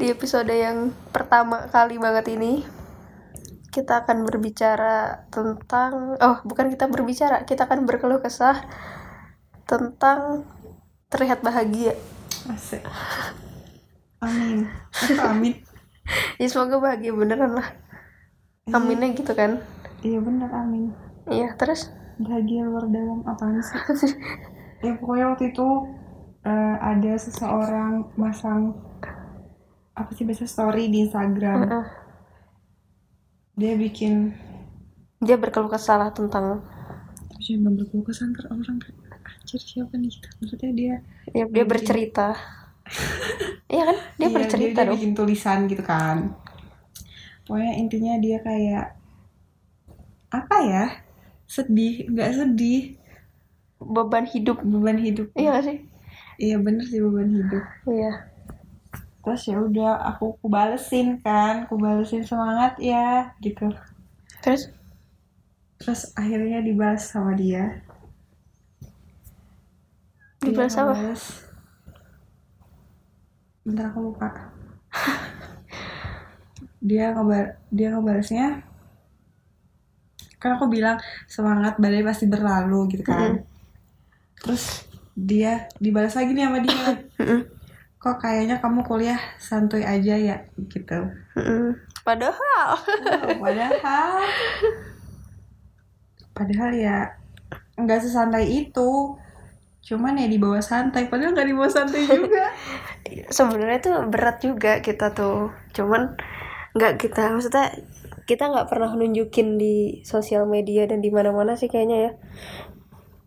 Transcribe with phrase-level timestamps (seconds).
[0.00, 2.64] Di episode yang pertama kali banget ini
[3.68, 8.64] kita akan berbicara tentang oh bukan kita berbicara, kita akan berkeluh kesah
[9.68, 10.48] tentang
[11.12, 11.92] terlihat bahagia.
[12.48, 12.80] Asik.
[14.24, 14.72] Amin.
[14.88, 15.54] Apa amin?
[16.40, 17.76] Ya semoga bahagia beneran lah.
[18.72, 19.60] Aminnya gitu kan.
[20.00, 20.96] Iya bener amin.
[21.28, 24.16] Iya, terus Bahagia luar dalam apaan sih?
[24.84, 25.68] ya pokoknya waktu itu
[26.48, 28.89] eh, ada seseorang masang
[30.00, 31.60] apa sih biasa story di Instagram.
[33.60, 34.14] Dia bikin
[35.20, 36.64] dia berkeluh kesah tentang
[37.44, 38.78] Jangan berkeluh kesah ntar orang
[39.40, 40.94] anjir siapa nih kita maksudnya dia
[41.38, 42.28] ya dia bercerita.
[43.70, 43.98] Iya kan?
[44.18, 44.94] Dia Iya, bercerita dia, dong.
[44.98, 46.34] bikin tulisan gitu kan
[47.44, 48.84] pokoknya intinya dia kayak
[50.30, 50.84] apa ya
[51.50, 52.82] sedih nggak sedih
[53.80, 54.60] Beban hidup.
[54.60, 55.78] beban hidup Iya gak sih?
[56.38, 58.29] iya bener sih beban hidup Iya.
[59.20, 63.68] Terus ya udah aku aku balesin kan aku balesin semangat ya gitu.
[64.40, 64.72] Terus?
[65.80, 67.84] Terus akhirnya dibalas sama dia.
[70.40, 70.92] Dia Dibalas apa?
[70.96, 71.24] ngebales.
[73.60, 74.28] bentar aku lupa.
[76.80, 78.64] Dia ngebar dia ngebalasnya
[80.40, 80.96] kan aku bilang
[81.28, 83.44] semangat badai pasti berlalu gitu kan.
[84.40, 86.80] Terus dia dibalas lagi nih sama dia.
[88.00, 91.12] kok kayaknya kamu kuliah santuy aja ya gitu.
[91.36, 91.76] Mm-mm.
[92.00, 92.80] Padahal.
[93.28, 94.24] Oh, padahal.
[96.32, 97.12] Padahal ya
[97.76, 99.20] nggak sesantai itu.
[99.84, 102.48] Cuman ya dibawa santai padahal nggak dibawa santai juga.
[103.36, 105.52] Sebenarnya tuh berat juga kita tuh.
[105.76, 106.16] Cuman
[106.72, 107.68] nggak kita maksudnya
[108.24, 112.12] kita nggak pernah nunjukin di sosial media dan di mana-mana sih kayaknya ya.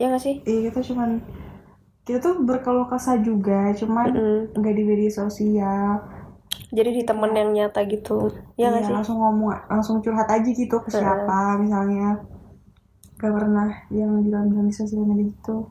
[0.00, 0.40] Ya nggak sih?
[0.48, 1.20] Iya kita cuman
[2.04, 4.12] kita tuh berkeluh kesah juga cuman
[4.52, 6.04] nggak di media sosial.
[6.70, 8.30] Jadi di temen yang nyata gitu.
[8.54, 8.92] Ya Iya, sih?
[8.92, 12.20] langsung ngomong langsung curhat aja gitu ke siapa misalnya.
[13.14, 15.64] Gak pernah yang bilang-bilang di sosial media gitu.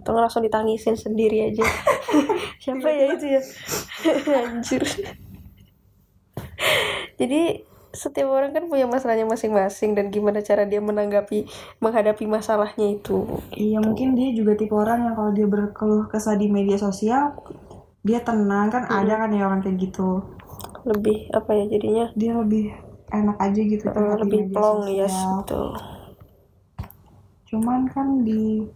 [0.00, 1.62] Atau langsung ditangisin sendiri aja.
[2.62, 3.42] Siapa ya itu ya?
[4.48, 4.82] Anjir.
[7.16, 7.42] Jadi
[7.96, 11.48] setiap orang kan punya masalahnya masing-masing dan gimana cara dia menanggapi
[11.80, 13.24] menghadapi masalahnya itu.
[13.56, 17.32] Iya mungkin dia juga tipe orang yang kalau dia berkeluh kesah di media sosial
[18.06, 20.22] dia tenang kan ada kan ya orang kayak gitu.
[20.86, 22.06] Lebih apa ya jadinya?
[22.14, 22.70] Dia lebih
[23.10, 25.40] enak aja gitu di lebih plong ya sosial.
[25.40, 25.68] betul.
[27.48, 28.66] Cuman kan di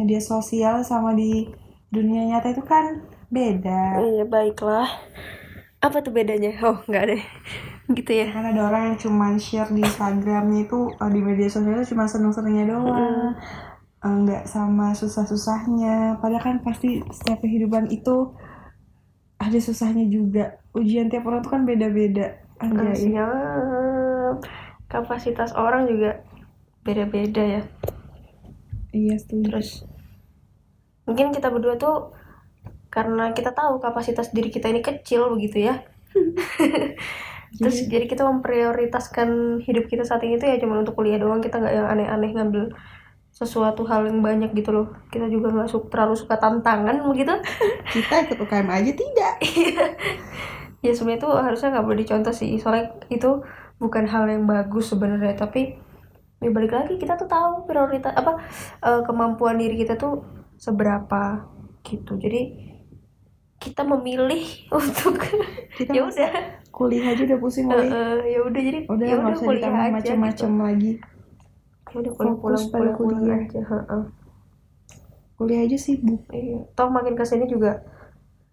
[0.00, 1.46] media sosial sama di
[1.92, 4.02] dunia nyata itu kan beda.
[4.02, 4.88] Iya baiklah.
[5.84, 6.56] Apa tuh bedanya?
[6.66, 7.22] Oh nggak deh
[7.94, 8.32] gitu ya?
[8.32, 12.04] Kan ada orang yang cuman share di Instagramnya itu eh, di media sosial itu cuma
[12.08, 13.36] seneng-senengnya doang.
[14.02, 16.18] Eh, nggak sama susah-susahnya.
[16.18, 18.34] Padahal kan pasti setiap kehidupan itu
[19.38, 20.60] ada susahnya juga.
[20.74, 22.42] Ujian tiap orang tuh kan beda-beda.
[22.62, 23.10] Anjay.
[23.10, 24.38] siap
[24.86, 26.22] kapasitas orang juga
[26.86, 27.62] beda-beda ya.
[28.92, 29.48] Iya setuju.
[29.50, 29.70] Terus
[31.06, 32.14] mungkin kita berdua tuh
[32.92, 35.80] karena kita tahu kapasitas diri kita ini kecil begitu ya
[37.60, 41.60] terus jadi kita memprioritaskan hidup kita saat ini tuh ya cuma untuk kuliah doang kita
[41.60, 42.64] nggak yang aneh-aneh ngambil
[43.32, 44.86] sesuatu hal yang banyak gitu loh.
[45.08, 47.32] Kita juga nggak su- terlalu suka tantangan begitu
[47.94, 49.34] kita ikut UKM aja tidak.
[50.82, 52.50] Ya sebenarnya itu harusnya nggak boleh dicontoh sih.
[52.58, 53.30] Soalnya itu
[53.78, 55.74] bukan hal yang bagus sebenarnya tapi
[56.42, 58.32] ya balik lagi kita tuh tahu prioritas apa
[58.82, 60.22] eh, kemampuan diri kita tuh
[60.58, 61.46] seberapa
[61.86, 62.18] gitu.
[62.18, 62.40] Jadi
[63.62, 64.42] kita memilih
[64.78, 65.22] untuk
[65.78, 67.84] kita ya udah kuliah aja udah pusing woy.
[67.86, 70.64] eh, ya udah jadi udah ya nggak udah usah kuliah ditambah macam-macam gitu.
[70.64, 70.92] lagi
[71.92, 73.38] ya udah kuliah Fokus pulang pulang kuliah.
[73.44, 74.02] aja heeh.
[75.36, 76.58] kuliah aja sibuk Iya.
[76.72, 77.82] toh makin ke sini juga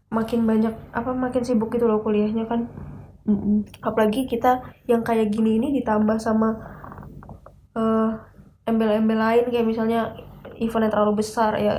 [0.09, 2.65] makin banyak apa makin sibuk gitu loh kuliahnya kan
[3.29, 3.61] Mm-mm.
[3.85, 4.57] apalagi kita
[4.89, 6.49] yang kayak gini ini ditambah sama
[7.75, 8.09] eh,
[8.65, 10.13] embel-embel lain kayak misalnya
[10.59, 11.73] event yang terlalu besar ya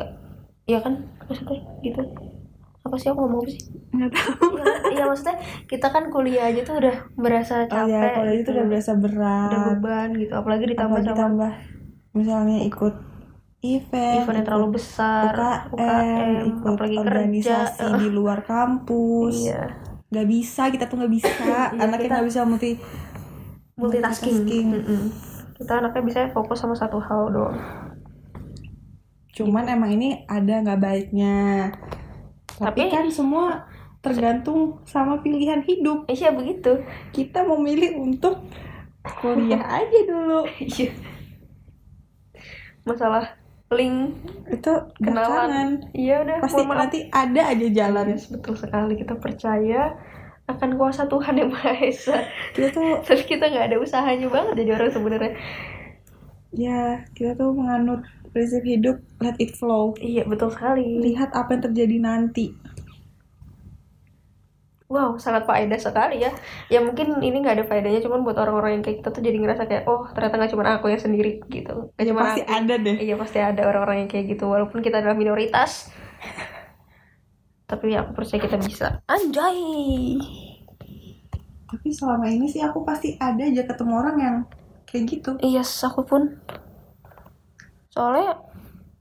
[0.65, 0.95] ya kan
[1.27, 2.03] maksudnya gitu
[2.81, 3.63] apa sih aku ngomong apa sih?
[3.91, 4.49] Nggak tahu.
[4.57, 5.37] Iya, iya maksudnya
[5.69, 9.49] kita kan kuliah aja tuh udah berasa oh capek ya kalau itu udah berasa berat.
[9.49, 11.53] Udah beban gitu apalagi ditambah apalagi sama tambah
[12.11, 12.95] misalnya ikut
[13.61, 15.31] event, event yang terlalu besar
[15.71, 19.37] UKM, ikut apalagi organisasi kerja di luar kampus.
[19.47, 19.63] Iya.
[20.11, 21.31] Nggak bisa kita tuh nggak bisa.
[21.77, 22.71] Anaknya kita- nggak bisa multi
[23.77, 24.67] multitasking, Multitasking.
[24.75, 25.03] Mm-mm.
[25.57, 27.57] kita anaknya bisa fokus sama satu hal doang.
[29.31, 31.69] Cuman emang ini ada nggak baiknya
[32.61, 33.65] tapi, Tapi- kan semua
[34.05, 36.05] tergantung sama pilihan hidup.
[36.09, 36.85] Iya begitu.
[37.13, 38.45] Kita memilih untuk
[39.21, 40.45] kuliah aja dulu.
[40.61, 40.93] Iya.
[42.81, 43.37] masalah
[43.71, 44.19] link
[44.51, 45.85] itu kenalan.
[45.95, 46.43] iya udah.
[46.43, 46.81] Pasti mohon maaf.
[46.89, 48.07] nanti ada aja jalan.
[48.13, 48.99] Yes, betul sekali.
[48.99, 49.95] Kita percaya
[50.51, 52.19] akan kuasa Tuhan yang Maha Esa.
[52.57, 55.33] Kita tuh terus kita nggak ada usahanya banget jadi orang sebenarnya.
[56.51, 59.95] Ya kita tuh menganut prinsip hidup let it flow.
[59.99, 60.99] Iya betul sekali.
[61.03, 62.55] Lihat apa yang terjadi nanti.
[64.91, 66.35] Wow sangat faedah sekali ya.
[66.67, 69.63] Ya mungkin ini nggak ada faedahnya cuman buat orang-orang yang kayak kita tuh jadi ngerasa
[69.71, 71.95] kayak oh ternyata nggak cuma aku yang sendiri gitu.
[71.95, 72.55] Nggak cuma pasti aku.
[72.59, 72.97] ada deh.
[72.99, 75.95] Iya pasti ada orang-orang yang kayak gitu walaupun kita adalah minoritas.
[77.71, 78.99] Tapi ya aku percaya kita bisa.
[79.07, 80.19] Anjay.
[81.71, 84.37] Tapi selama ini sih aku pasti ada aja ketemu orang yang
[84.91, 85.39] kayak gitu.
[85.39, 86.35] Iya yes, aku pun
[87.91, 88.39] soalnya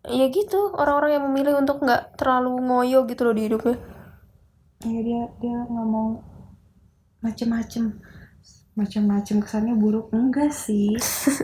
[0.06, 3.78] ya gitu orang-orang yang memilih untuk nggak terlalu ngoyo gitu loh di hidupnya.
[4.84, 6.20] Iya dia dia nggak mau
[7.22, 8.00] macem-macem.
[8.74, 10.10] Macem-macem kesannya buruk.
[10.16, 10.96] Enggak sih.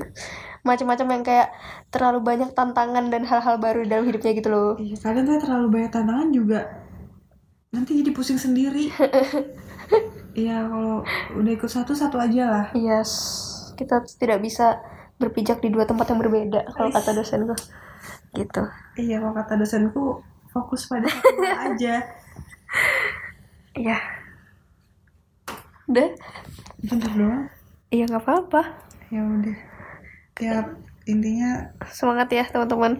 [0.67, 1.49] Macam-macam yang kayak
[1.93, 4.71] terlalu banyak tantangan dan hal-hal baru di dalam hidupnya gitu loh.
[4.81, 6.61] Iya kadang tuh terlalu banyak tantangan juga.
[7.69, 8.89] Nanti jadi pusing sendiri.
[10.35, 10.99] Iya kalau
[11.39, 12.65] udah ikut satu satu aja lah.
[12.75, 13.11] Yes
[13.75, 14.79] kita tidak bisa
[15.15, 17.55] berpijak di dua tempat yang berbeda kalau kata dosenku.
[18.35, 18.61] Gitu.
[18.99, 20.19] Iya kalau kata dosenku
[20.51, 21.95] fokus pada satu aja.
[23.75, 23.97] Iya.
[25.85, 26.09] Udah?
[26.83, 27.45] Bentar doang.
[27.91, 28.61] Iya nggak apa-apa.
[29.13, 29.57] Ya udah.
[30.41, 30.55] Ya
[31.05, 32.99] intinya semangat ya teman-teman.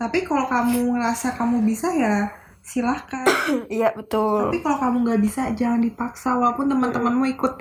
[0.00, 2.32] Tapi kalau kamu ngerasa kamu bisa ya
[2.64, 3.26] silahkan.
[3.70, 4.50] Iya betul.
[4.50, 6.38] Tapi kalau kamu nggak bisa jangan dipaksa.
[6.38, 7.60] Walaupun teman-temanmu ikut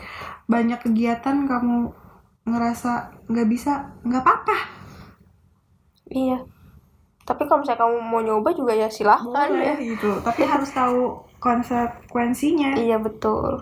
[0.50, 1.94] banyak kegiatan kamu
[2.50, 2.92] ngerasa
[3.30, 4.58] nggak bisa nggak apa-apa.
[6.10, 6.42] Iya.
[7.24, 9.78] Tapi kalau misalnya kamu mau nyoba juga ya silahkan ya.
[9.78, 10.12] boleh gitu.
[10.26, 12.74] Tapi harus tahu konsekuensinya.
[12.74, 13.62] Iya betul.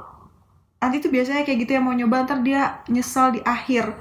[0.79, 3.91] Nanti tuh biasanya kayak gitu yang mau nyoba ntar dia nyesal di akhir.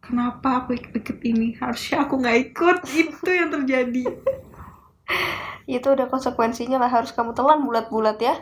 [0.00, 1.52] Kenapa aku ikut-ikut ini?
[1.60, 2.76] Harusnya aku nggak ikut.
[3.04, 4.04] Itu yang terjadi.
[5.68, 8.40] Itu udah konsekuensinya lah harus kamu telan bulat-bulat ya.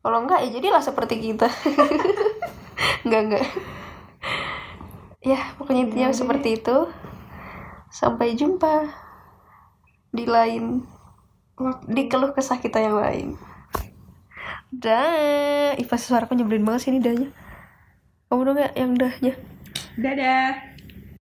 [0.00, 1.46] Kalau enggak ya jadilah seperti kita.
[3.06, 3.44] Enggak enggak
[5.22, 6.76] ya pokoknya intinya Ya, seperti itu.
[7.92, 8.88] Sampai jumpa
[10.12, 10.84] di lain
[11.88, 13.28] di keluh kesah kita yang lain.
[14.72, 15.76] Dah.
[15.76, 17.28] Ih pasti suaraku nyebelin banget sih ini dahnya.
[18.28, 19.36] Kamu dong ya yang dahnya?
[20.00, 20.71] Dadah